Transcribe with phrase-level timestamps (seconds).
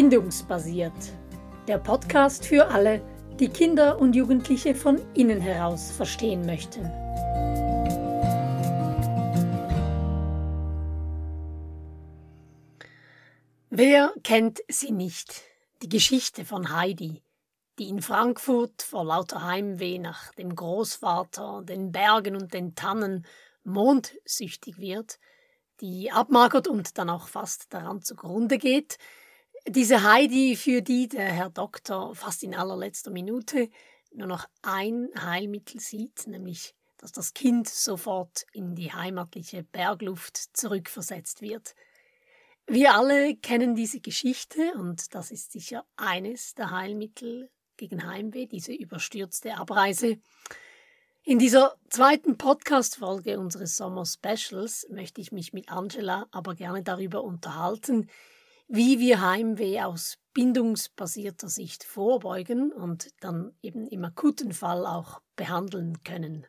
[0.00, 0.92] Bindungsbasiert.
[1.66, 3.02] Der Podcast für alle,
[3.40, 6.84] die Kinder und Jugendliche von innen heraus verstehen möchten.
[13.70, 15.42] Wer kennt sie nicht?
[15.82, 17.24] Die Geschichte von Heidi,
[17.80, 23.26] die in Frankfurt vor lauter Heimweh nach dem Großvater, den Bergen und den Tannen
[23.64, 25.18] mondsüchtig wird,
[25.80, 28.96] die abmagert und dann auch fast daran zugrunde geht,
[29.70, 33.68] diese Heidi, für die der Herr Doktor fast in allerletzter Minute
[34.12, 41.42] nur noch ein Heilmittel sieht, nämlich dass das Kind sofort in die heimatliche Bergluft zurückversetzt
[41.42, 41.74] wird.
[42.66, 48.72] Wir alle kennen diese Geschichte und das ist sicher eines der Heilmittel gegen Heimweh, diese
[48.74, 50.18] überstürzte Abreise.
[51.22, 58.08] In dieser zweiten Podcast-Folge unseres Sommer-Specials möchte ich mich mit Angela aber gerne darüber unterhalten,
[58.68, 66.02] wie wir Heimweh aus bindungsbasierter Sicht vorbeugen und dann eben im akuten Fall auch behandeln
[66.04, 66.46] können.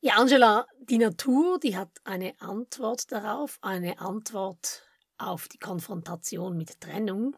[0.00, 6.80] Ja, Angela, die Natur, die hat eine Antwort darauf, eine Antwort auf die Konfrontation mit
[6.80, 7.34] Trennung.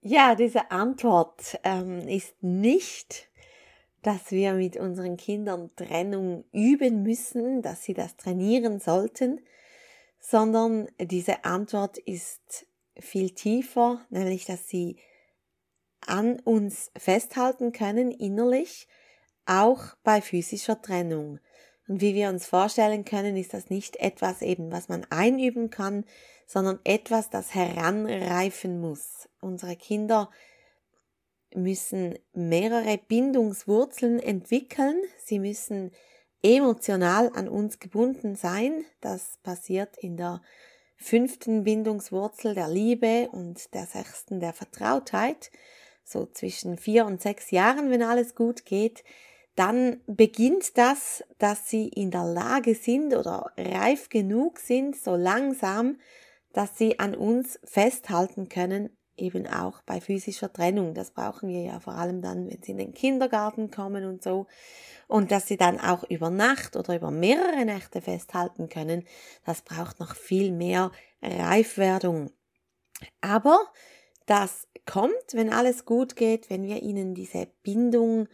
[0.00, 3.28] Ja, diese Antwort ähm, ist nicht,
[4.02, 9.40] dass wir mit unseren Kindern Trennung üben müssen, dass sie das trainieren sollten,
[10.26, 12.66] sondern diese Antwort ist
[12.98, 14.96] viel tiefer, nämlich dass sie
[16.00, 18.88] an uns festhalten können innerlich,
[19.44, 21.40] auch bei physischer Trennung.
[21.88, 26.04] Und wie wir uns vorstellen können, ist das nicht etwas eben, was man einüben kann,
[26.46, 29.28] sondern etwas, das heranreifen muss.
[29.42, 30.30] Unsere Kinder
[31.54, 34.96] müssen mehrere Bindungswurzeln entwickeln.
[35.18, 35.90] Sie müssen
[36.44, 38.84] emotional an uns gebunden sein.
[39.00, 40.42] Das passiert in der
[40.96, 45.50] fünften Bindungswurzel der Liebe und der sechsten der Vertrautheit.
[46.04, 49.02] So zwischen vier und sechs Jahren, wenn alles gut geht,
[49.56, 55.98] dann beginnt das, dass sie in der Lage sind oder reif genug sind, so langsam,
[56.52, 60.94] dass sie an uns festhalten können, eben auch bei physischer Trennung.
[60.94, 64.46] Das brauchen wir ja vor allem dann, wenn sie in den Kindergarten kommen und so.
[65.06, 69.04] Und dass sie dann auch über Nacht oder über mehrere Nächte festhalten können,
[69.44, 70.90] das braucht noch viel mehr
[71.22, 72.30] Reifwerdung.
[73.20, 73.58] Aber
[74.26, 78.28] das kommt, wenn alles gut geht, wenn wir ihnen diese Bindung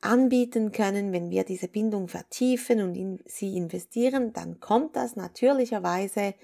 [0.00, 6.34] anbieten können, wenn wir diese Bindung vertiefen und in sie investieren, dann kommt das natürlicherweise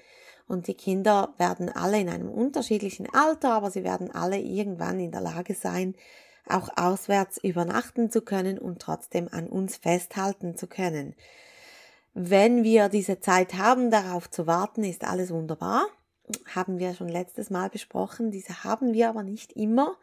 [0.51, 5.11] und die Kinder werden alle in einem unterschiedlichen Alter, aber sie werden alle irgendwann in
[5.11, 5.95] der Lage sein,
[6.45, 11.15] auch auswärts übernachten zu können und trotzdem an uns festhalten zu können.
[12.13, 15.85] Wenn wir diese Zeit haben, darauf zu warten, ist alles wunderbar.
[16.53, 18.29] Haben wir schon letztes Mal besprochen.
[18.29, 19.95] Diese haben wir aber nicht immer.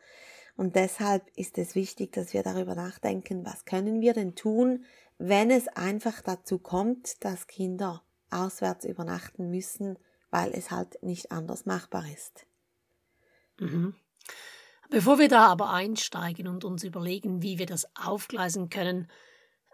[0.57, 4.87] Und deshalb ist es wichtig, dass wir darüber nachdenken, was können wir denn tun,
[5.19, 9.99] wenn es einfach dazu kommt, dass Kinder auswärts übernachten müssen
[10.31, 12.47] weil es halt nicht anders machbar ist.
[13.59, 13.95] Mhm.
[14.91, 19.09] Bevor wir da aber einsteigen und uns überlegen, wie wir das aufgleisen können,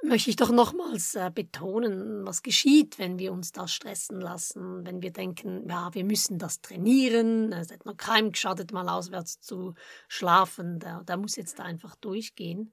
[0.03, 5.03] möchte ich doch nochmals äh, betonen, was geschieht, wenn wir uns da stressen lassen, wenn
[5.03, 9.75] wir denken, ja, wir müssen das trainieren, es hat noch keinem geschadet, mal auswärts zu
[10.09, 12.72] schlafen, der, der muss jetzt einfach durchgehen.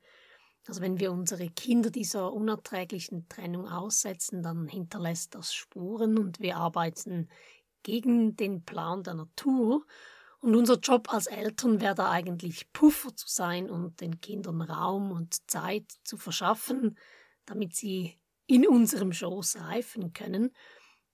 [0.68, 6.58] Also wenn wir unsere Kinder dieser unerträglichen Trennung aussetzen, dann hinterlässt das Spuren und wir
[6.58, 7.30] arbeiten
[7.84, 9.86] gegen den Plan der Natur.
[10.40, 15.12] Und unser Job als Eltern wäre da eigentlich Puffer zu sein und den Kindern Raum
[15.12, 16.98] und Zeit zu verschaffen,
[17.46, 20.52] damit sie in unserem Schoß reifen können.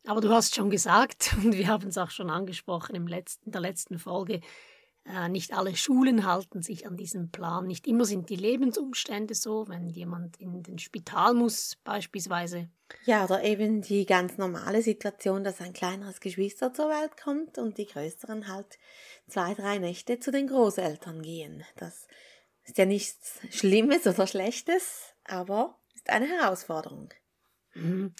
[0.05, 3.99] Aber du hast schon gesagt, und wir haben es auch schon angesprochen in der letzten
[3.99, 4.39] Folge,
[5.29, 7.65] nicht alle Schulen halten sich an diesen Plan.
[7.65, 12.69] Nicht immer sind die Lebensumstände so, wenn jemand in den Spital muss beispielsweise.
[13.05, 17.77] Ja, oder eben die ganz normale Situation, dass ein kleineres Geschwister zur Welt kommt und
[17.77, 18.77] die größeren halt
[19.27, 21.63] zwei, drei Nächte zu den Großeltern gehen.
[21.77, 22.07] Das
[22.65, 27.13] ist ja nichts Schlimmes oder Schlechtes, aber ist eine Herausforderung.
[27.73, 28.13] Mhm.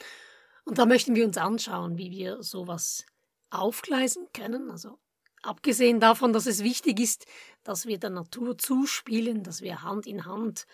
[0.64, 3.06] Und da möchten wir uns anschauen, wie wir sowas
[3.50, 5.00] aufgleisen können, also
[5.42, 7.26] Abgesehen davon, dass es wichtig ist,
[7.64, 10.66] dass wir der Natur zuspielen, dass wir Hand in Hand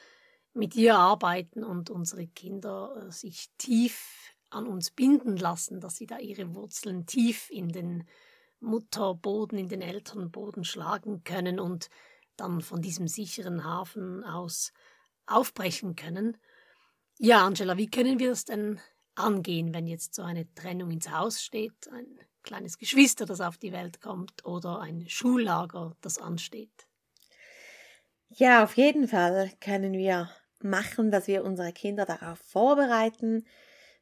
[0.54, 6.06] mit ihr arbeiten und unsere Kinder äh, sich tief an uns binden lassen, dass sie
[6.06, 8.08] da ihre Wurzeln tief in den
[8.60, 11.90] Mutterboden, in den Elternboden schlagen können und
[12.38, 14.72] dann von diesem sicheren Hafen aus
[15.26, 16.38] aufbrechen können.
[17.18, 18.80] Ja, Angela, wie können wir das denn
[19.16, 23.72] angehen, wenn jetzt so eine Trennung ins Haus steht, ein kleines Geschwister, das auf die
[23.72, 26.88] Welt kommt oder ein Schullager, das ansteht.
[28.30, 30.30] Ja, auf jeden Fall können wir
[30.62, 33.46] machen, dass wir unsere Kinder darauf vorbereiten,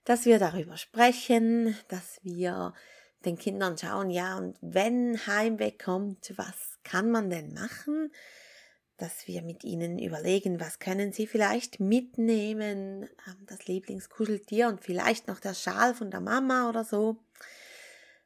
[0.06, 2.74] dass wir darüber sprechen, dass wir
[3.26, 8.12] den Kindern schauen, ja, und wenn Heimweh kommt, was kann man denn machen?
[8.98, 15.28] Dass wir mit ihnen überlegen, was können sie vielleicht mitnehmen, ähm, das Lieblingskuscheltier und vielleicht
[15.28, 17.18] noch der Schal von der Mama oder so.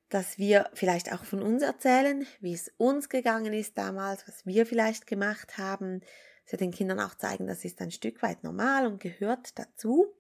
[0.09, 4.65] Dass wir vielleicht auch von uns erzählen, wie es uns gegangen ist damals, was wir
[4.65, 6.01] vielleicht gemacht haben.
[6.49, 10.13] Dass den Kindern auch zeigen, das ist ein Stück weit normal und gehört dazu.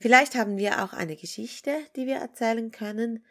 [0.00, 3.24] Vielleicht haben wir auch eine Geschichte, die wir erzählen können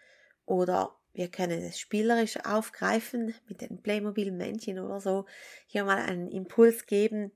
[0.46, 5.26] oder wir können es spielerisch aufgreifen mit den Playmobil-Männchen oder so,
[5.68, 7.32] hier mal einen Impuls geben.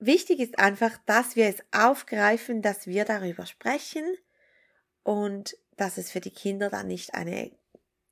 [0.00, 4.04] Wichtig ist einfach, dass wir es aufgreifen, dass wir darüber sprechen
[5.08, 7.50] und dass es für die Kinder dann nicht eine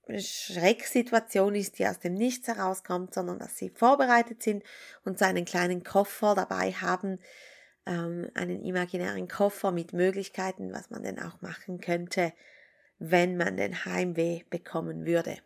[0.09, 4.65] Schrecksituation ist, die aus dem Nichts herauskommt, sondern dass sie vorbereitet sind
[5.05, 7.19] und so einen kleinen Koffer dabei haben,
[7.85, 12.33] ähm, einen imaginären Koffer mit Möglichkeiten, was man denn auch machen könnte,
[12.99, 15.37] wenn man den Heimweh bekommen würde.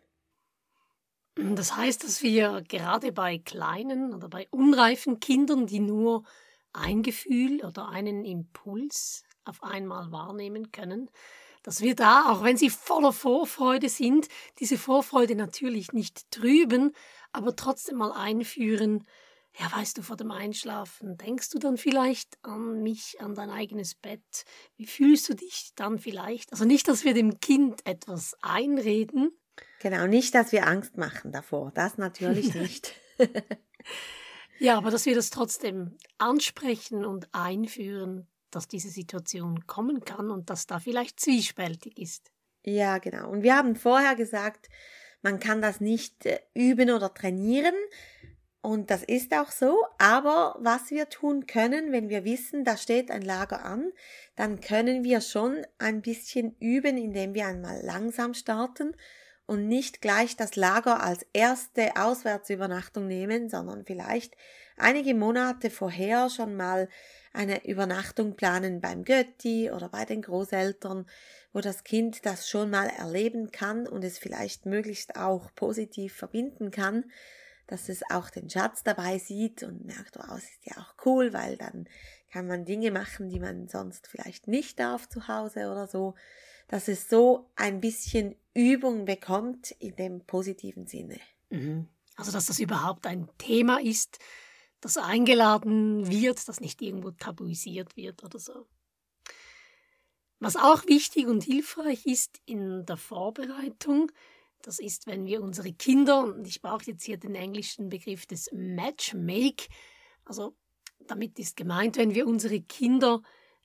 [1.35, 6.23] Das heißt, dass wir gerade bei kleinen oder bei unreifen Kindern, die nur
[6.71, 11.09] ein Gefühl oder einen Impuls auf einmal wahrnehmen können,
[11.63, 14.27] dass wir da, auch wenn sie voller Vorfreude sind,
[14.59, 16.93] diese Vorfreude natürlich nicht trüben,
[17.31, 19.05] aber trotzdem mal einführen,
[19.59, 23.95] ja, weißt du, vor dem Einschlafen, denkst du dann vielleicht an mich, an dein eigenes
[23.95, 24.45] Bett?
[24.77, 26.51] Wie fühlst du dich dann vielleicht?
[26.53, 29.31] Also nicht, dass wir dem Kind etwas einreden.
[29.81, 31.71] Genau, nicht, dass wir Angst machen davor.
[31.75, 32.95] Das natürlich nicht.
[34.59, 40.49] ja, aber dass wir das trotzdem ansprechen und einführen, dass diese Situation kommen kann und
[40.49, 42.31] dass da vielleicht zwiespältig ist.
[42.63, 43.29] Ja, genau.
[43.29, 44.69] Und wir haben vorher gesagt,
[45.21, 47.75] man kann das nicht äh, üben oder trainieren.
[48.61, 53.09] Und das ist auch so, aber was wir tun können, wenn wir wissen, da steht
[53.09, 53.91] ein Lager an,
[54.35, 58.95] dann können wir schon ein bisschen üben, indem wir einmal langsam starten
[59.47, 64.35] und nicht gleich das Lager als erste Auswärtsübernachtung nehmen, sondern vielleicht
[64.77, 66.87] einige Monate vorher schon mal
[67.33, 71.05] eine Übernachtung planen beim Götti oder bei den Großeltern,
[71.53, 76.71] wo das Kind das schon mal erleben kann und es vielleicht möglichst auch positiv verbinden
[76.71, 77.05] kann
[77.71, 81.31] dass es auch den Schatz dabei sieht und merkt, wow, es ist ja auch cool,
[81.31, 81.87] weil dann
[82.29, 86.15] kann man Dinge machen, die man sonst vielleicht nicht darf zu Hause oder so,
[86.67, 91.17] dass es so ein bisschen Übung bekommt in dem positiven Sinne.
[91.49, 91.87] Mhm.
[92.17, 94.19] Also, dass das überhaupt ein Thema ist,
[94.81, 98.67] das eingeladen wird, das nicht irgendwo tabuisiert wird oder so.
[100.39, 104.11] Was auch wichtig und hilfreich ist in der Vorbereitung,
[104.63, 108.49] das ist, wenn wir unsere Kinder, und ich brauche jetzt hier den englischen Begriff des
[108.51, 109.67] Matchmake,
[110.25, 110.55] also
[111.07, 113.21] damit ist gemeint, wenn wir unsere Kinder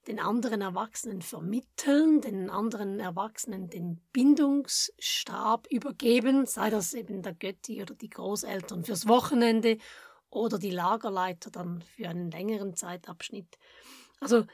[0.06, 7.82] den anderen Erwachsenen vermitteln, den anderen Erwachsenen den Bindungsstab übergeben, sei das eben der Götti
[7.82, 9.78] oder die Großeltern fürs Wochenende
[10.36, 13.58] oder die Lagerleiter dann für einen längeren Zeitabschnitt.
[14.20, 14.44] Also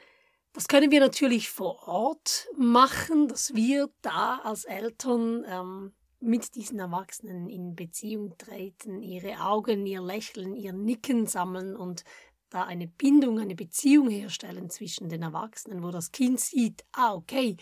[0.53, 6.79] das können wir natürlich vor Ort machen, dass wir da als Eltern ähm, mit diesen
[6.79, 12.03] Erwachsenen in Beziehung treten, ihre Augen, ihr Lächeln, ihr Nicken sammeln und
[12.49, 17.57] da eine Bindung, eine Beziehung herstellen zwischen den Erwachsenen, wo das Kind sieht, ah, okay,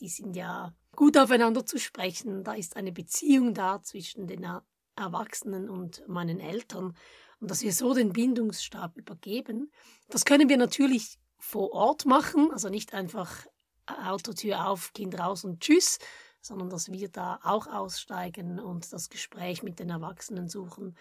[0.00, 4.46] die sind ja gut aufeinander zu sprechen, da ist eine Beziehung da zwischen den
[4.94, 6.96] Erwachsenen und meinen Eltern
[7.42, 9.72] und dass wir so den Bindungsstab übergeben.
[10.08, 13.46] Das können wir natürlich vor Ort machen, also nicht einfach
[13.84, 15.98] Autotür auf, Kind raus und tschüss,
[16.40, 20.96] sondern dass wir da auch aussteigen und das Gespräch mit den Erwachsenen suchen.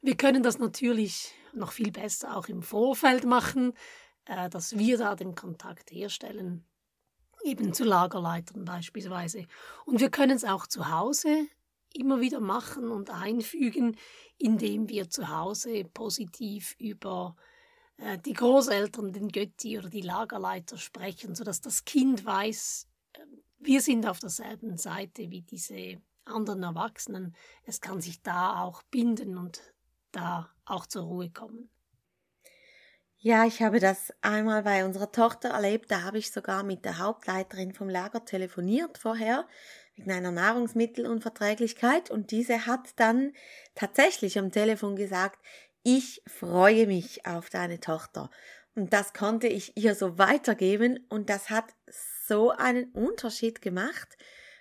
[0.00, 3.74] Wir können das natürlich noch viel besser auch im Vorfeld machen,
[4.24, 6.64] äh, dass wir da den Kontakt herstellen,
[7.44, 9.46] eben zu Lagerleitern beispielsweise.
[9.84, 11.48] Und wir können es auch zu Hause
[11.96, 13.96] immer wieder machen und einfügen,
[14.38, 17.36] indem wir zu Hause positiv über
[17.98, 22.88] äh, die Großeltern, den Götti oder die Lagerleiter sprechen, sodass das Kind weiß,
[23.58, 27.34] wir sind auf derselben Seite wie diese anderen Erwachsenen.
[27.64, 29.60] Es kann sich da auch binden und
[30.10, 31.70] da auch zur Ruhe kommen.
[33.18, 35.92] Ja, ich habe das einmal bei unserer Tochter erlebt.
[35.92, 39.46] Da habe ich sogar mit der Hauptleiterin vom Lager telefoniert vorher
[39.96, 43.32] wegen einer Nahrungsmittelunverträglichkeit und diese hat dann
[43.74, 45.38] tatsächlich am Telefon gesagt,
[45.82, 48.30] ich freue mich auf deine Tochter.
[48.74, 51.66] Und das konnte ich ihr so weitergeben und das hat
[52.26, 54.16] so einen Unterschied gemacht,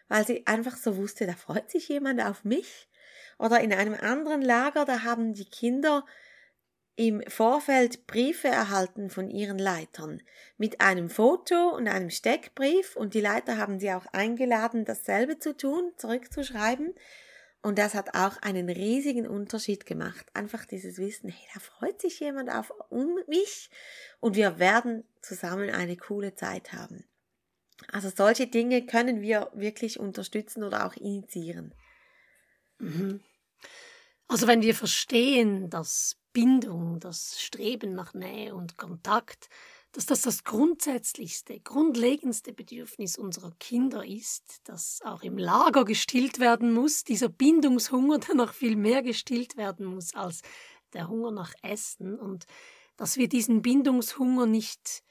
[0.10, 2.90] weil sie einfach so wusste, da freut sich jemand auf mich.
[3.40, 6.06] Oder in einem anderen Lager, da haben die Kinder
[7.02, 10.22] im Vorfeld Briefe erhalten von ihren Leitern
[10.60, 15.58] mit einem Foto und einem Steckbrief und die Leiter haben sie auch eingeladen, dasselbe zu
[15.58, 16.94] tun, zurückzuschreiben.
[17.64, 20.28] Und das hat auch einen riesigen Unterschied gemacht.
[20.36, 23.72] Einfach dieses Wissen, hey, da freut sich jemand auf um mich
[24.20, 27.04] und wir werden zusammen eine coole Zeit haben.
[27.92, 31.74] Also solche Dinge können wir wirklich unterstützen oder auch initiieren.
[32.78, 33.22] Mhm.
[34.28, 39.50] Also wenn wir verstehen, dass Bindung, das Streben nach Nähe und Kontakt,
[39.92, 46.74] dass das das grundsätzlichste, grundlegendste Bedürfnis unserer Kinder ist, das auch im Lager gestillt werden
[46.74, 50.42] muss, dieser Bindungshunger, der noch viel mehr gestillt werden muss als
[50.94, 52.46] der Hunger nach Essen und
[52.96, 55.04] dass wir diesen Bindungshunger nicht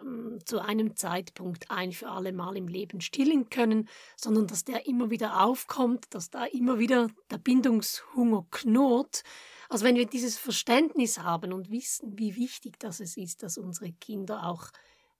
[0.00, 4.86] ähm, zu einem Zeitpunkt ein für alle Mal im Leben stillen können, sondern dass der
[4.86, 9.22] immer wieder aufkommt, dass da immer wieder der Bindungshunger knurrt.
[9.68, 14.46] Also wenn wir dieses Verständnis haben und wissen, wie wichtig das ist, dass unsere Kinder
[14.46, 14.70] auch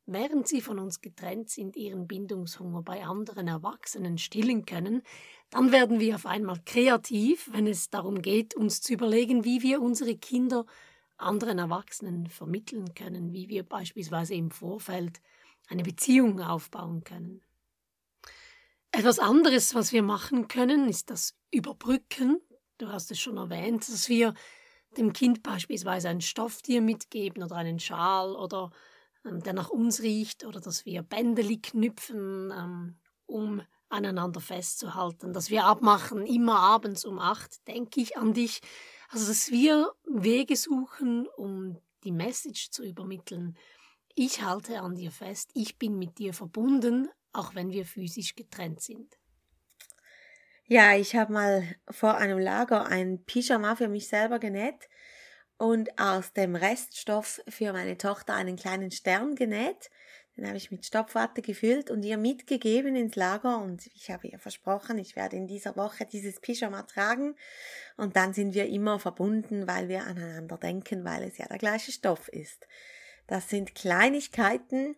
[0.09, 5.02] während sie von uns getrennt sind, ihren Bindungshunger bei anderen Erwachsenen stillen können,
[5.50, 9.81] dann werden wir auf einmal kreativ, wenn es darum geht, uns zu überlegen, wie wir
[9.83, 10.64] unsere Kinder
[11.19, 15.21] anderen Erwachsenen vermitteln können, wie wir beispielsweise im Vorfeld
[15.69, 17.43] eine Beziehung aufbauen können.
[18.93, 22.40] Etwas anderes, was wir machen können, ist das Überbrücken.
[22.78, 24.35] Du hast es schon erwähnt, dass wir
[24.97, 28.70] dem Kind beispielsweise ein Stofftier mitgeben oder einen Schal oder
[29.25, 35.50] ähm, der nach uns riecht oder dass wir Bändeli knüpfen, ähm, um aneinander festzuhalten, dass
[35.50, 38.61] wir abmachen, immer abends um acht denke ich an dich,
[39.11, 43.56] also, dass wir Wege suchen, um die Message zu übermitteln.
[44.14, 48.82] Ich halte an dir fest, ich bin mit dir verbunden, auch wenn wir physisch getrennt
[48.82, 49.18] sind.
[50.71, 54.91] Ja, ich habe mal vor einem Lager ein Pyjama für mich selber genäht
[55.57, 59.89] und aus dem Reststoff für meine Tochter einen kleinen Stern genäht.
[60.37, 64.39] Den habe ich mit Stopfwatte gefüllt und ihr mitgegeben ins Lager und ich habe ihr
[64.39, 67.35] versprochen, ich werde in dieser Woche dieses Pyjama tragen
[67.97, 71.93] und dann sind wir immer verbunden, weil wir aneinander denken, weil es ja der gleiche
[71.93, 72.67] Stoff ist.
[73.27, 74.97] Das sind Kleinigkeiten,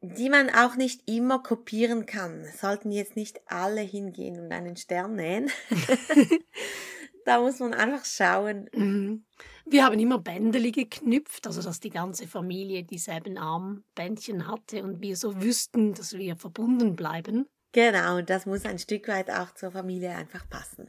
[0.00, 2.44] die man auch nicht immer kopieren kann.
[2.56, 5.50] Sollten jetzt nicht alle hingehen und einen Stern nähen.
[7.24, 8.68] da muss man einfach schauen.
[8.72, 9.24] Mhm.
[9.66, 15.16] Wir haben immer Bändeli geknüpft, also dass die ganze Familie dieselben Armbändchen hatte und wir
[15.16, 17.46] so wüssten, dass wir verbunden bleiben.
[17.72, 20.88] Genau, das muss ein Stück weit auch zur Familie einfach passen.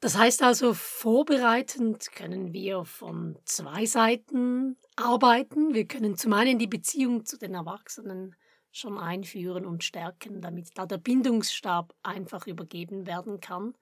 [0.00, 5.74] Das heißt also, vorbereitend können wir von zwei Seiten arbeiten.
[5.74, 8.34] Wir können zum einen die Beziehung zu den Erwachsenen
[8.72, 13.74] schon einführen und stärken, damit da der Bindungsstab einfach übergeben werden kann.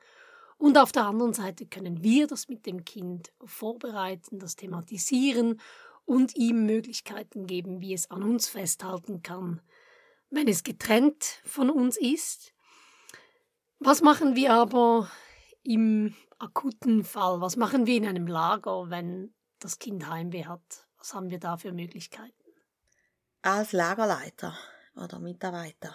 [0.56, 5.60] Und auf der anderen Seite können wir das mit dem Kind vorbereiten, das thematisieren
[6.04, 9.60] und ihm Möglichkeiten geben, wie es an uns festhalten kann,
[10.30, 12.54] wenn es getrennt von uns ist.
[13.78, 15.08] Was machen wir aber
[15.68, 17.40] im akuten Fall?
[17.40, 20.86] Was machen wir in einem Lager, wenn das Kind Heimweh hat?
[20.96, 22.32] Was haben wir da für Möglichkeiten?
[23.42, 24.56] Als Lagerleiter
[24.96, 25.94] oder Mitarbeiter.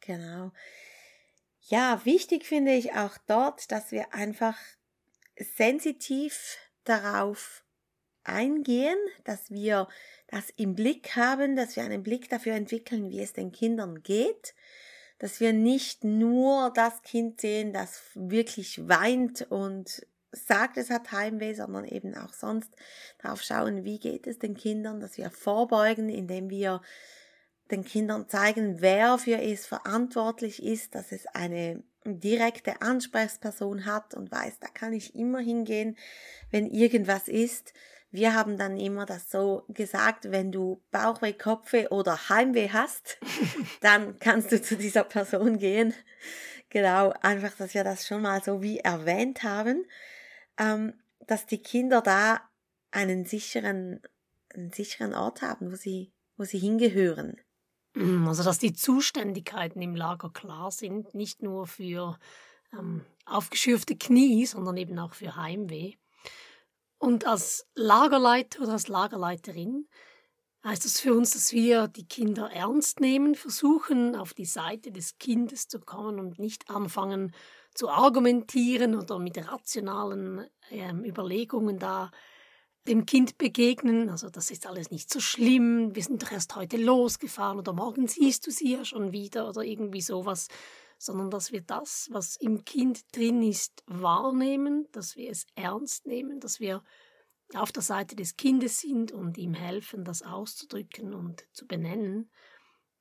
[0.00, 0.50] Genau.
[1.60, 4.58] Ja, wichtig finde ich auch dort, dass wir einfach
[5.38, 7.64] sensitiv darauf
[8.24, 9.88] eingehen, dass wir
[10.26, 14.54] das im Blick haben, dass wir einen Blick dafür entwickeln, wie es den Kindern geht,
[15.18, 21.54] dass wir nicht nur das Kind sehen, das wirklich weint und sagt, es hat Heimweh,
[21.54, 22.70] sondern eben auch sonst
[23.22, 26.82] darauf schauen, wie geht es den Kindern, dass wir vorbeugen, indem wir
[27.70, 34.30] den Kindern zeigen, wer für es verantwortlich ist, dass es eine direkte Ansprechperson hat und
[34.30, 35.96] weiß, da kann ich immer hingehen,
[36.50, 37.72] wenn irgendwas ist.
[38.14, 43.18] Wir haben dann immer das so gesagt, wenn du Bauchweh, Kopfweh oder Heimweh hast,
[43.80, 45.92] dann kannst du zu dieser Person gehen.
[46.70, 49.84] Genau, einfach, dass wir das schon mal so wie erwähnt haben,
[50.58, 50.92] ähm,
[51.26, 52.40] dass die Kinder da
[52.92, 54.00] einen sicheren,
[54.54, 57.40] einen sicheren Ort haben, wo sie, wo sie hingehören.
[57.94, 62.16] Mm, also, dass die Zuständigkeiten im Lager klar sind, nicht nur für
[62.72, 65.94] ähm, aufgeschürfte Knie, sondern eben auch für Heimweh.
[67.04, 69.86] Und als Lagerleiter oder als Lagerleiterin
[70.64, 75.18] heißt das für uns, dass wir die Kinder ernst nehmen, versuchen, auf die Seite des
[75.18, 77.34] Kindes zu kommen und nicht anfangen
[77.74, 82.10] zu argumentieren oder mit rationalen ähm, Überlegungen da
[82.88, 84.08] dem Kind begegnen.
[84.08, 85.94] Also das ist alles nicht so schlimm.
[85.94, 89.60] Wir sind doch erst heute losgefahren oder morgen siehst du sie ja schon wieder oder
[89.60, 90.48] irgendwie sowas.
[91.04, 96.40] Sondern dass wir das, was im Kind drin ist, wahrnehmen, dass wir es ernst nehmen,
[96.40, 96.82] dass wir
[97.54, 102.30] auf der Seite des Kindes sind und ihm helfen, das auszudrücken und zu benennen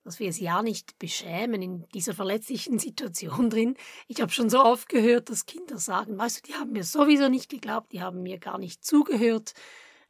[0.03, 3.75] dass wir es ja nicht beschämen in dieser verletzlichen Situation drin.
[4.07, 7.29] Ich habe schon so oft gehört, dass Kinder sagen, weißt du, die haben mir sowieso
[7.29, 9.53] nicht geglaubt, die haben mir gar nicht zugehört.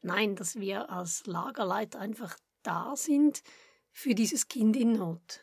[0.01, 3.41] Nein, dass wir als Lagerleiter einfach da sind
[3.91, 5.41] für dieses Kind in Not.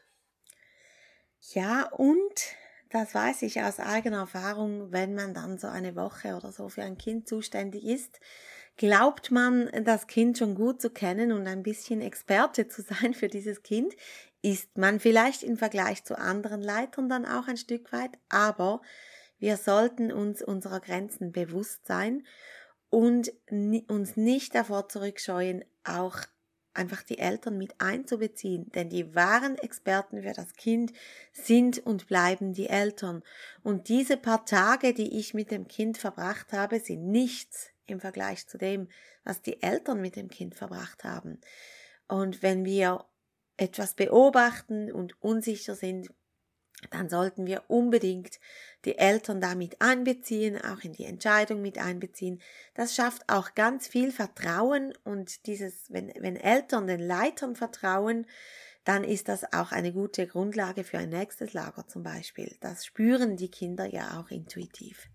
[1.40, 2.56] Ja, und
[2.90, 6.82] das weiß ich aus eigener Erfahrung, wenn man dann so eine Woche oder so für
[6.82, 8.20] ein Kind zuständig ist,
[8.76, 13.28] glaubt man, das Kind schon gut zu kennen und ein bisschen Experte zu sein für
[13.28, 13.94] dieses Kind,
[14.42, 18.80] ist man vielleicht im Vergleich zu anderen Leitern dann auch ein Stück weit, aber
[19.38, 22.26] wir sollten uns unserer Grenzen bewusst sein
[22.90, 23.32] und
[23.88, 26.18] uns nicht davor zurückscheuen, auch
[26.80, 30.92] einfach die Eltern mit einzubeziehen, denn die wahren Experten für das Kind
[31.32, 33.22] sind und bleiben die Eltern.
[33.62, 38.46] Und diese paar Tage, die ich mit dem Kind verbracht habe, sind nichts im Vergleich
[38.46, 38.88] zu dem,
[39.24, 41.40] was die Eltern mit dem Kind verbracht haben.
[42.08, 43.04] Und wenn wir
[43.58, 46.08] etwas beobachten und unsicher sind,
[46.90, 48.40] dann sollten wir unbedingt
[48.84, 52.40] die Eltern damit einbeziehen, auch in die Entscheidung mit einbeziehen.
[52.74, 58.26] Das schafft auch ganz viel Vertrauen und dieses, wenn, wenn Eltern den Leitern vertrauen,
[58.84, 62.56] dann ist das auch eine gute Grundlage für ein nächstes Lager zum Beispiel.
[62.60, 65.08] Das spüren die Kinder ja auch intuitiv.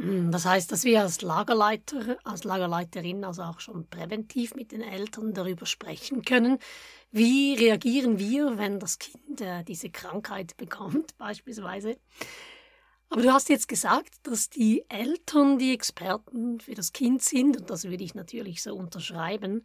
[0.00, 4.80] Hm, das heißt, dass wir als Lagerleiter, als Lagerleiterin also auch schon präventiv mit den
[4.80, 6.58] Eltern darüber sprechen können.
[7.10, 11.98] Wie reagieren wir, wenn das Kind äh, diese Krankheit bekommt, beispielsweise?
[13.10, 17.68] Aber du hast jetzt gesagt, dass die Eltern die Experten für das Kind sind, und
[17.68, 19.64] das würde ich natürlich so unterschreiben.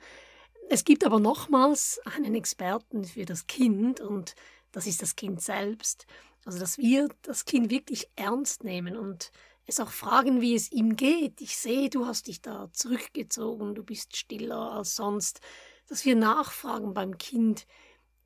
[0.67, 4.35] Es gibt aber nochmals einen Experten für das Kind, und
[4.73, 6.07] das ist das Kind selbst.
[6.43, 9.31] Also, dass wir das Kind wirklich ernst nehmen und
[9.65, 11.41] es auch fragen, wie es ihm geht.
[11.41, 15.41] Ich sehe, du hast dich da zurückgezogen, du bist stiller als sonst.
[15.87, 17.67] Dass wir nachfragen beim Kind,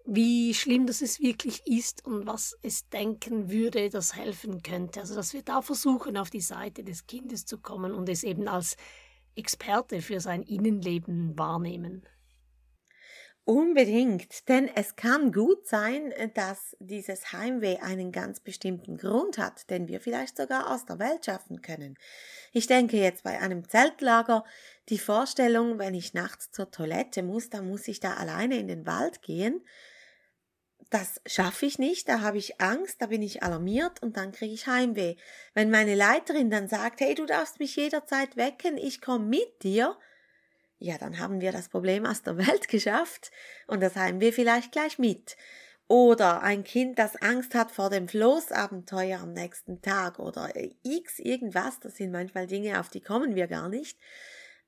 [0.05, 5.01] wie schlimm das es wirklich ist und was es denken würde, das helfen könnte.
[5.01, 8.47] Also dass wir da versuchen, auf die Seite des Kindes zu kommen und es eben
[8.47, 8.75] als
[9.35, 12.03] Experte für sein Innenleben wahrnehmen.
[13.49, 19.71] Unbedingt, denn es kann gut sein, äh, dass dieses Heimweh einen ganz bestimmten Grund hat,
[19.71, 21.97] den wir vielleicht sogar aus der Welt schaffen können.
[22.53, 24.45] Ich denke jetzt bei einem Zeltlager
[24.89, 28.85] die Vorstellung, wenn ich nachts zur Toilette muss, dann muss ich da alleine in den
[28.85, 29.65] Wald gehen.
[30.91, 34.53] Das schaffe ich nicht, da habe ich Angst, da bin ich alarmiert und dann kriege
[34.53, 35.15] ich Heimweh.
[35.55, 39.97] Wenn meine Leiterin dann sagt, hey, du darfst mich jederzeit wecken, ich komme mit dir,
[40.79, 43.31] ja, dann haben wir das Problem aus der Welt geschafft
[43.67, 45.37] und das haben wir vielleicht gleich mit.
[45.87, 50.51] Oder ein Kind, das Angst hat vor dem Floßabenteuer am nächsten Tag oder
[50.83, 53.97] x irgendwas, das sind manchmal Dinge, auf die kommen wir gar nicht.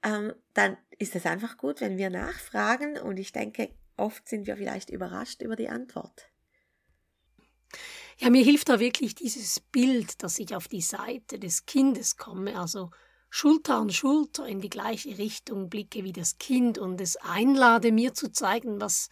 [0.03, 4.57] Ähm, dann ist es einfach gut, wenn wir nachfragen und ich denke, oft sind wir
[4.57, 6.27] vielleicht überrascht über die Antwort.
[8.17, 12.59] Ja, mir hilft da wirklich dieses Bild, dass ich auf die Seite des Kindes komme,
[12.59, 12.89] also
[13.33, 18.13] Schulter an Schulter in die gleiche Richtung blicke wie das Kind und es einlade, mir
[18.13, 19.07] zu zeigen, was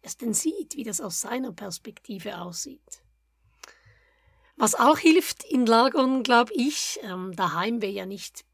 [0.00, 3.02] es denn sieht, wie das aus seiner Perspektive aussieht.
[4.56, 8.46] Was auch hilft in Lagern, glaube ich, ähm, daheim wir ja nicht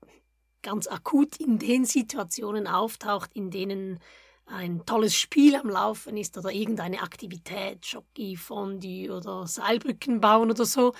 [0.60, 4.00] ganz akut in den Situationen auftaucht, in denen
[4.44, 10.64] ein tolles Spiel am Laufen ist oder irgendeine Aktivität, Jockey, Fondue oder Seilbrücken bauen oder
[10.64, 10.94] so.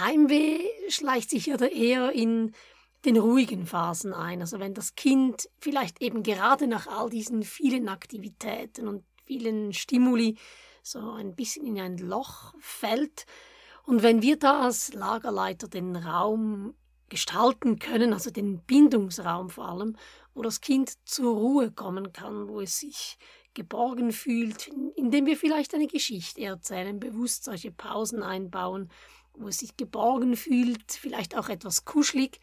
[0.00, 2.54] Heimweh schleicht sich ja da eher in
[3.04, 4.40] den ruhigen Phasen ein.
[4.40, 10.36] Also wenn das Kind vielleicht eben gerade nach all diesen vielen Aktivitäten und vielen Stimuli
[10.82, 13.26] so ein bisschen in ein Loch fällt.
[13.84, 16.74] Und wenn wir da als Lagerleiter den Raum
[17.08, 19.96] gestalten können, also den Bindungsraum vor allem,
[20.34, 23.18] wo das Kind zur Ruhe kommen kann, wo es sich
[23.54, 28.90] geborgen fühlt, indem wir vielleicht eine Geschichte erzählen, bewusst solche Pausen einbauen,
[29.34, 32.38] wo es sich geborgen fühlt, vielleicht auch etwas kuschelig,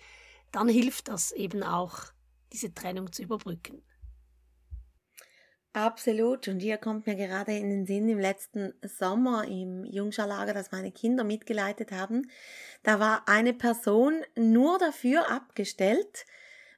[0.51, 2.05] dann hilft das eben auch,
[2.53, 3.83] diese Trennung zu überbrücken.
[5.73, 6.47] Absolut.
[6.47, 10.91] Und hier kommt mir gerade in den Sinn im letzten Sommer im Jungscharlager, das meine
[10.91, 12.31] Kinder mitgeleitet haben.
[12.81, 16.25] Da war eine Person nur dafür abgestellt,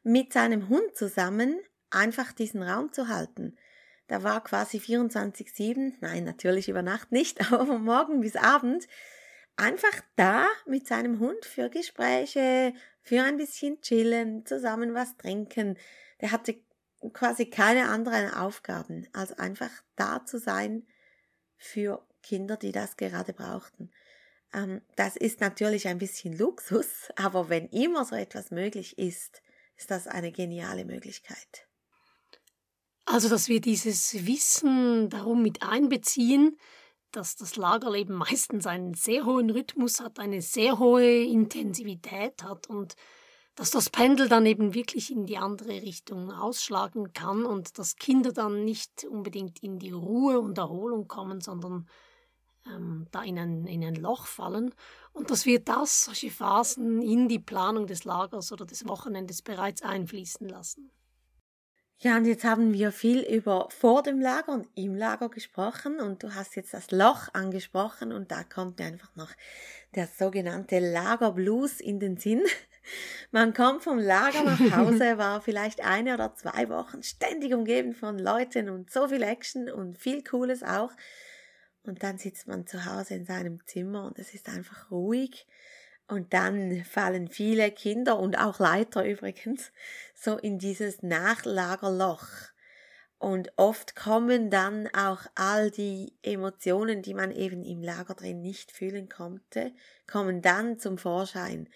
[0.03, 1.59] mit seinem Hund zusammen
[1.91, 3.55] einfach diesen Raum zu halten.
[4.07, 8.85] Da war quasi 24-7, nein, natürlich über Nacht nicht, aber von morgen bis Abend
[9.59, 15.77] einfach da mit seinem Hund für Gespräche, für ein bisschen chillen, zusammen was trinken.
[16.21, 16.59] der hatte
[17.13, 20.85] quasi keine anderen Aufgaben, als einfach da zu sein
[21.57, 23.91] für Kinder, die das gerade brauchten.
[24.53, 29.41] Ähm, das ist natürlich ein bisschen Luxus, aber wenn immer so etwas möglich ist,
[29.77, 31.67] ist das eine geniale Möglichkeit.
[33.05, 36.57] Also, dass wir dieses Wissen darum mit einbeziehen,
[37.11, 42.95] dass das Lagerleben meistens einen sehr hohen Rhythmus hat, eine sehr hohe Intensivität hat und
[43.55, 48.31] dass das Pendel dann eben wirklich in die andere Richtung ausschlagen kann und dass Kinder
[48.31, 51.89] dann nicht unbedingt in die Ruhe und Erholung kommen, sondern
[52.65, 54.73] ähm, da in ein, in ein Loch fallen
[55.11, 59.81] und dass wir das, solche Phasen in die Planung des Lagers oder des Wochenendes bereits
[59.81, 60.89] einfließen lassen.
[62.01, 66.23] Ja, und jetzt haben wir viel über vor dem Lager und im Lager gesprochen und
[66.23, 69.31] du hast jetzt das Loch angesprochen und da kommt mir einfach noch
[69.95, 72.41] der sogenannte Lagerblues in den Sinn.
[73.31, 78.17] Man kommt vom Lager nach Hause, war vielleicht eine oder zwei Wochen ständig umgeben von
[78.17, 80.93] Leuten und so viel Action und viel Cooles auch.
[81.83, 85.45] Und dann sitzt man zu Hause in seinem Zimmer und es ist einfach ruhig
[86.09, 89.71] und dann fallen viele Kinder und auch Leiter übrigens
[90.15, 92.27] so in dieses Nachlagerloch.
[93.19, 98.71] Und oft kommen dann auch all die Emotionen, die man eben im Lager drin nicht
[98.71, 99.73] fühlen konnte,
[100.09, 101.67] kommen dann zum Vorschein.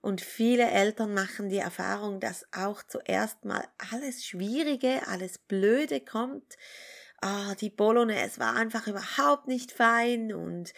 [0.00, 6.56] Und viele Eltern machen die Erfahrung, dass auch zuerst mal alles Schwierige, alles Blöde kommt.
[7.20, 10.72] Ah, die Bolognese war einfach überhaupt nicht fein und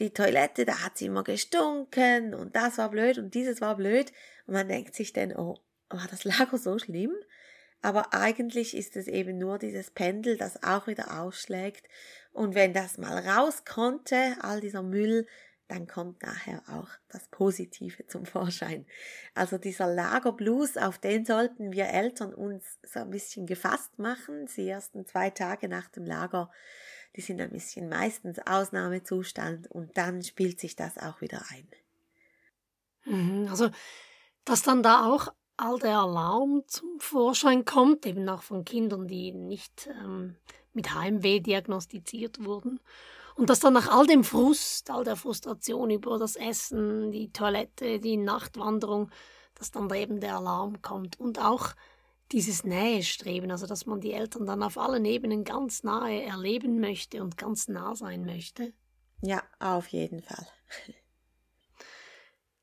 [0.00, 4.12] die Toilette, da hat sie immer gestunken und das war blöd und dieses war blöd.
[4.46, 5.58] Und man denkt sich dann, oh,
[5.90, 7.14] war das Lager so schlimm?
[7.82, 11.86] Aber eigentlich ist es eben nur dieses Pendel, das auch wieder ausschlägt.
[12.32, 15.26] Und wenn das mal raus konnte, all dieser Müll,
[15.68, 18.86] dann kommt nachher auch das Positive zum Vorschein.
[19.34, 24.68] Also dieser Lagerblues, auf den sollten wir Eltern uns so ein bisschen gefasst machen, die
[24.68, 26.50] ersten zwei Tage nach dem Lager
[27.16, 31.68] die sind ein bisschen meistens Ausnahmezustand und dann spielt sich das auch wieder ein.
[33.04, 33.70] Mhm, also,
[34.44, 39.32] dass dann da auch all der Alarm zum Vorschein kommt, eben auch von Kindern, die
[39.32, 40.36] nicht ähm,
[40.72, 42.80] mit Heimweh diagnostiziert wurden.
[43.34, 47.98] Und dass dann nach all dem Frust, all der Frustration über das Essen, die Toilette,
[48.00, 49.10] die Nachtwanderung,
[49.54, 51.18] dass dann da eben der Alarm kommt.
[51.18, 51.74] Und auch
[52.32, 57.22] dieses Nähestreben, also dass man die Eltern dann auf allen Ebenen ganz nahe erleben möchte
[57.22, 58.72] und ganz nah sein möchte.
[59.22, 60.46] Ja, auf jeden Fall.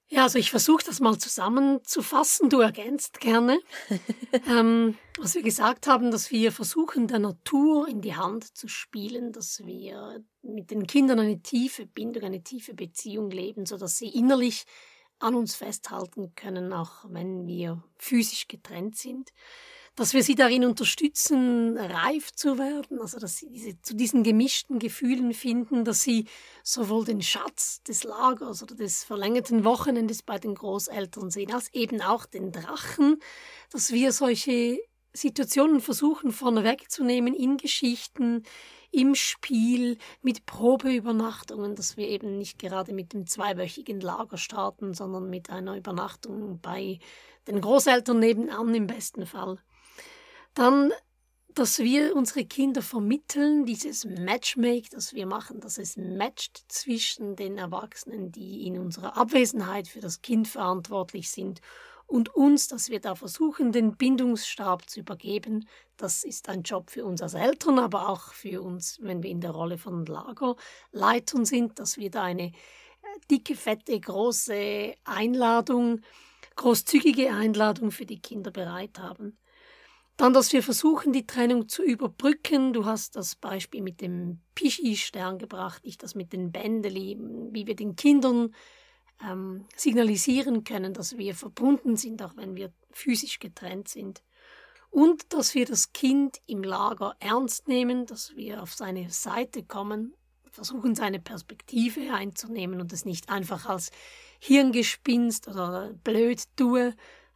[0.10, 2.50] Ja, also ich versuche das mal zusammenzufassen.
[2.50, 3.60] Du ergänzt gerne,
[4.48, 9.34] ähm, was wir gesagt haben, dass wir versuchen, der Natur in die Hand zu spielen,
[9.34, 14.64] dass wir mit den Kindern eine tiefe Bindung, eine tiefe Beziehung leben, sodass sie innerlich
[15.20, 19.32] an uns festhalten können, auch wenn wir physisch getrennt sind.
[19.96, 24.78] Dass wir sie darin unterstützen, reif zu werden, also dass sie diese, zu diesen gemischten
[24.78, 26.26] Gefühlen finden, dass sie
[26.64, 32.02] sowohl den Schatz des Lagers oder des verlängerten Wochenendes bei den Großeltern sehen, als eben
[32.02, 33.20] auch den Drachen,
[33.72, 34.78] dass wir solche
[35.14, 38.44] Situationen versuchen vorneweg zu nehmen in Geschichten,
[38.92, 45.30] im Spiel mit Probeübernachtungen, dass wir eben nicht gerade mit dem zweiwöchigen Lager starten, sondern
[45.30, 47.00] mit einer Übernachtung bei
[47.48, 49.60] den Großeltern nebenan im besten Fall.
[50.54, 50.92] Dann,
[51.54, 57.58] dass wir unsere Kinder vermitteln, dieses Matchmake, das wir machen, dass es matcht zwischen den
[57.58, 61.62] Erwachsenen, die in unserer Abwesenheit für das Kind verantwortlich sind
[62.08, 65.68] und uns, dass wir da versuchen, den Bindungsstab zu übergeben.
[65.98, 69.42] Das ist ein Job für uns als Eltern, aber auch für uns, wenn wir in
[69.42, 72.52] der Rolle von Lagerleitern sind, dass wir da eine äh,
[73.30, 76.02] dicke, fette, große Einladung,
[76.56, 79.38] großzügige Einladung für die Kinder bereit haben.
[80.16, 82.74] Dann, dass wir versuchen, die Trennung zu überbrücken.
[82.74, 87.18] Du hast das Beispiel mit dem Pischi-Stern gebracht, ich das mit den Bändeli,
[87.52, 88.56] wie wir den Kindern
[89.24, 94.24] ähm, signalisieren können, dass wir verbunden sind, auch wenn wir physisch getrennt sind.
[94.90, 100.14] Und dass wir das Kind im Lager ernst nehmen, dass wir auf seine Seite kommen,
[100.50, 103.92] versuchen seine Perspektive einzunehmen und es nicht einfach als
[104.40, 106.96] Hirngespinst oder blöd tue,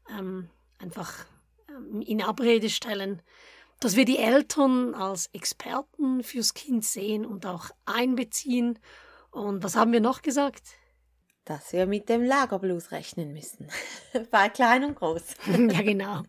[0.09, 1.25] ähm, einfach
[1.69, 3.21] ähm, in Abrede stellen,
[3.79, 8.79] dass wir die Eltern als Experten fürs Kind sehen und auch einbeziehen.
[9.31, 10.63] Und was haben wir noch gesagt?
[11.45, 13.67] Dass wir mit dem Lagerblues rechnen müssen.
[14.31, 15.23] Bei klein und groß.
[15.47, 16.23] ja, genau.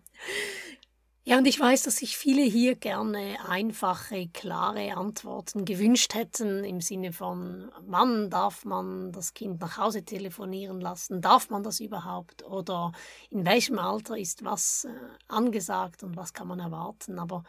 [1.25, 6.81] Ja, und ich weiß, dass sich viele hier gerne einfache, klare Antworten gewünscht hätten im
[6.81, 11.21] Sinne von, wann darf man das Kind nach Hause telefonieren lassen?
[11.21, 12.43] Darf man das überhaupt?
[12.45, 12.91] Oder
[13.31, 14.91] in welchem Alter ist was äh,
[15.29, 17.21] angesagt und was kann man erwarten?
[17.21, 17.45] Aber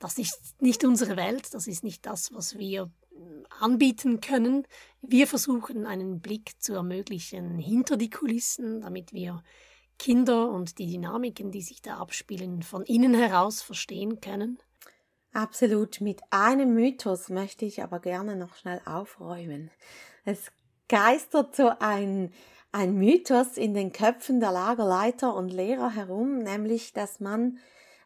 [0.00, 2.90] das ist nicht unsere Welt, das ist nicht das, was wir
[3.60, 4.66] anbieten können.
[5.02, 9.42] Wir versuchen einen Blick zu ermöglichen hinter die Kulissen, damit wir
[9.98, 14.58] Kinder und die Dynamiken, die sich da abspielen, von innen heraus verstehen können?
[15.32, 16.00] Absolut.
[16.00, 19.70] Mit einem Mythos möchte ich aber gerne noch schnell aufräumen.
[20.24, 20.52] Es
[20.88, 22.32] geistert so ein,
[22.72, 27.58] ein Mythos in den Köpfen der Lagerleiter und Lehrer herum, nämlich, dass man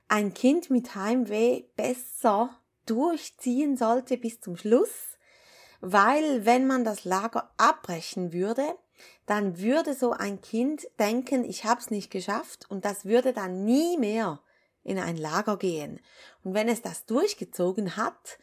[0.08, 2.58] ein Kind mit Heimweh besser
[2.90, 5.18] durchziehen sollte bis zum Schluss,
[5.80, 8.76] weil wenn man das Lager abbrechen würde,
[9.26, 13.64] dann würde so ein Kind denken, ich habe es nicht geschafft und das würde dann
[13.64, 14.40] nie mehr
[14.82, 16.00] in ein Lager gehen.
[16.42, 18.38] Und wenn es das durchgezogen hat,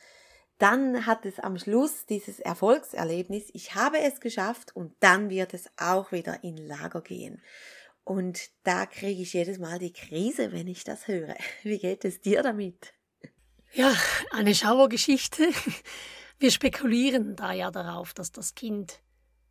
[0.57, 5.69] dann hat es am Schluss dieses Erfolgserlebnis, ich habe es geschafft und dann wird es
[5.77, 7.41] auch wieder in Lager gehen.
[8.05, 11.35] Und da kriege ich jedes Mal die Krise, wenn ich das höre.
[11.63, 12.93] Wie geht es dir damit?
[13.77, 13.93] Ja,
[14.31, 15.49] eine Schauergeschichte.
[16.39, 19.01] Wir spekulieren da ja darauf, dass das Kind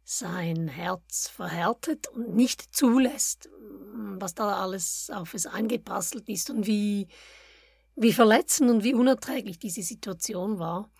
[0.03, 3.51] sein Herz verhärtet und nicht zulässt,
[3.93, 7.09] was da alles auf es eingeprasselt ist und wie,
[7.97, 10.91] wie verletzend und wie unerträglich diese Situation war.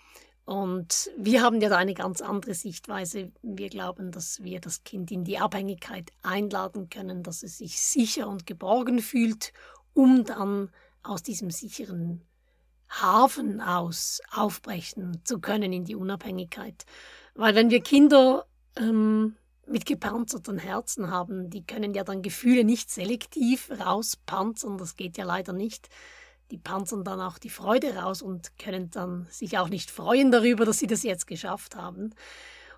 [0.45, 3.33] Und wir haben ja da eine ganz andere Sichtweise.
[3.41, 8.29] Wir glauben, dass wir das Kind in die Abhängigkeit einladen können, dass es sich sicher
[8.29, 9.55] und geborgen fühlt,
[9.95, 10.71] um dann
[11.03, 12.21] aus diesem sicheren
[13.01, 16.85] Hafen aus aufbrechen zu können in die Unabhängigkeit.
[17.35, 22.91] Weil wenn wir Kinder ähm, mit gepanzerten Herzen haben, die können ja dann Gefühle nicht
[22.91, 25.89] selektiv rauspanzern, das geht ja leider nicht.
[26.51, 30.65] Die panzern dann auch die Freude raus und können dann sich auch nicht freuen darüber,
[30.65, 32.15] dass sie das jetzt geschafft haben.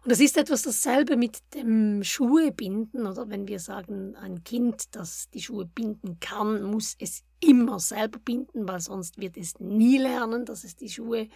[0.06, 4.94] Und das ist etwas dasselbe mit dem Schuhe binden oder wenn wir sagen, ein Kind,
[4.94, 9.98] das die Schuhe binden kann, muss es immer selber binden, weil sonst wird es nie
[9.98, 11.28] lernen, dass es die Schuhe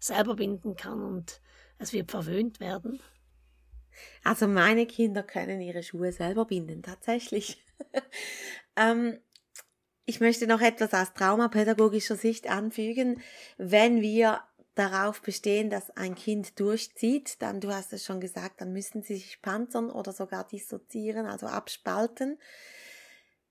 [0.00, 1.40] selber binden kann und
[1.78, 2.98] es wird verwöhnt werden.
[4.24, 7.64] Also meine Kinder können ihre Schuhe selber binden, tatsächlich.
[8.76, 9.20] ähm,
[10.06, 13.22] ich möchte noch etwas aus traumapädagogischer Sicht anfügen.
[13.58, 14.40] Wenn wir
[14.78, 19.16] darauf bestehen, dass ein Kind durchzieht, dann, du hast es schon gesagt, dann müssen sie
[19.16, 22.38] sich panzern oder sogar dissoziieren, also abspalten.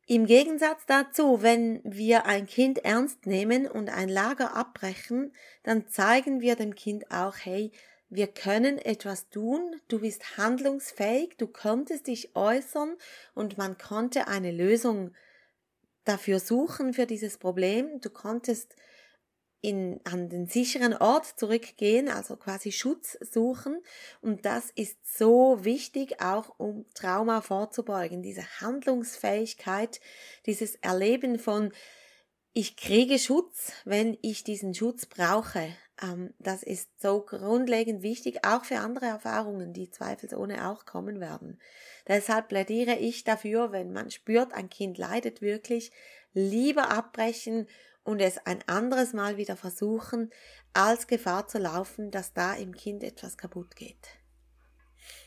[0.06, 6.40] Im Gegensatz dazu, wenn wir ein Kind ernst nehmen und ein Lager abbrechen, dann zeigen
[6.40, 7.72] wir dem Kind auch, hey,
[8.10, 12.96] wir können etwas tun, du bist handlungsfähig, du konntest dich äußern
[13.34, 15.14] und man konnte eine Lösung
[16.06, 18.00] dafür suchen für dieses Problem.
[18.00, 18.76] Du konntest
[19.62, 23.82] in, an den sicheren Ort zurückgehen, also quasi Schutz suchen.
[24.22, 28.22] Und das ist so wichtig, auch um Trauma vorzubeugen.
[28.22, 30.00] Diese Handlungsfähigkeit,
[30.46, 31.72] dieses Erleben von,
[32.54, 35.76] ich kriege Schutz, wenn ich diesen Schutz brauche.
[36.02, 41.60] Ähm, das ist so grundlegend wichtig, auch für andere Erfahrungen, die zweifelsohne auch kommen werden.
[42.08, 45.92] Deshalb plädiere ich dafür, wenn man spürt, ein Kind leidet wirklich,
[46.34, 47.68] lieber abbrechen
[48.08, 50.32] und es ein anderes Mal wieder versuchen,
[50.72, 53.98] als Gefahr zu laufen, dass da im Kind etwas kaputt geht.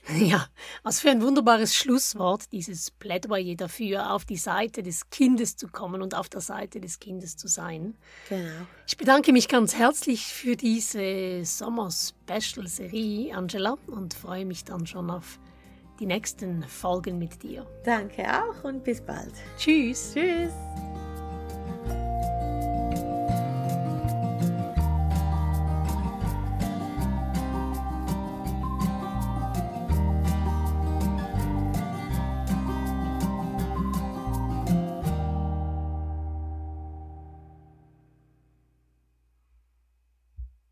[0.18, 0.46] Ja,
[0.82, 6.00] was für ein wunderbares Schlusswort, dieses Plädoyer dafür, auf die Seite des Kindes zu kommen
[6.02, 7.96] und auf der Seite des Kindes zu sein.
[8.28, 8.66] Genau.
[8.86, 15.38] Ich bedanke mich ganz herzlich für diese Sommer-Special-Serie, Angela, und freue mich dann schon auf
[16.00, 17.66] die nächsten Folgen mit dir.
[17.84, 19.34] Danke auch und bis bald.
[19.58, 20.12] Tschüss.
[20.14, 20.52] Tschüss.